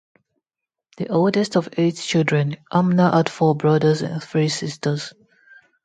The 0.97 1.09
oldest 1.09 1.55
of 1.55 1.69
eight 1.77 1.95
children, 1.95 2.57
Hamner 2.71 3.11
had 3.11 3.29
four 3.29 3.53
brothers 3.55 4.01
and 4.01 4.23
three 4.23 4.49
sisters. 4.49 5.13